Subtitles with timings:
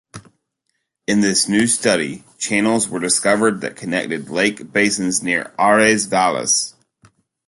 [1.05, 6.73] In this new study, channels were discovered that connected lake basins near Ares Vallis.